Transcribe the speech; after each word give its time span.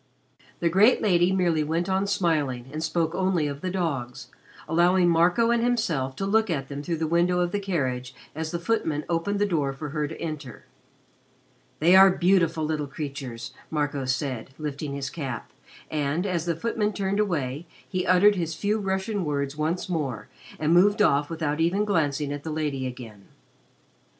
The 0.61 0.67
great 0.67 0.99
lady 0.99 1.31
merely 1.31 1.63
went 1.63 1.87
on 1.87 2.07
smiling, 2.07 2.65
and 2.73 2.83
spoke 2.83 3.13
only 3.13 3.45
of 3.45 3.61
the 3.61 3.69
dogs, 3.69 4.29
allowing 4.67 5.07
Marco 5.07 5.51
and 5.51 5.61
himself 5.63 6.15
to 6.15 6.25
look 6.25 6.49
at 6.49 6.69
them 6.69 6.81
through 6.81 6.97
the 6.97 7.05
window 7.05 7.39
of 7.39 7.51
the 7.51 7.59
carriage 7.59 8.15
as 8.33 8.49
the 8.49 8.57
footman 8.57 9.05
opened 9.07 9.37
the 9.37 9.45
door 9.45 9.73
for 9.73 9.89
her 9.89 10.07
to 10.07 10.19
enter. 10.19 10.65
"They 11.77 11.95
are 11.95 12.09
beautiful 12.09 12.63
little 12.65 12.87
creatures," 12.87 13.53
Marco 13.69 14.05
said, 14.05 14.49
lifting 14.57 14.95
his 14.95 15.11
cap, 15.11 15.51
and, 15.91 16.25
as 16.25 16.45
the 16.47 16.55
footman 16.55 16.93
turned 16.93 17.19
away, 17.19 17.67
he 17.87 18.07
uttered 18.07 18.33
his 18.33 18.55
few 18.55 18.79
Russian 18.79 19.23
words 19.23 19.55
once 19.55 19.87
more 19.87 20.29
and 20.57 20.73
moved 20.73 21.03
off 21.03 21.29
without 21.29 21.59
even 21.59 21.85
glancing 21.85 22.33
at 22.33 22.41
the 22.41 22.49
lady 22.49 22.87
again. 22.87 23.25